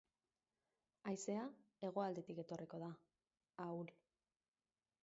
Haizea, 1.11 1.43
hegoaldetik 1.89 2.43
etorriko 2.45 2.81
da, 2.87 2.91
ahul. 3.69 3.95